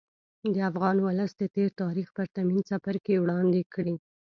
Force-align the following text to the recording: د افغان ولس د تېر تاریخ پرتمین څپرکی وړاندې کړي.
د 0.53 0.55
افغان 0.69 0.97
ولس 1.07 1.31
د 1.37 1.43
تېر 1.55 1.69
تاریخ 1.81 2.07
پرتمین 2.17 2.59
څپرکی 2.69 3.15
وړاندې 3.19 3.61
کړي. 3.73 3.95